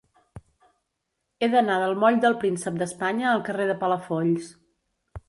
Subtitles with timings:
[1.41, 4.49] He d'anar del moll del Príncep d'Espanya al carrer de Palafolls.